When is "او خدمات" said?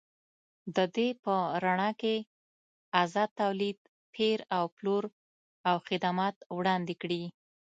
5.69-6.35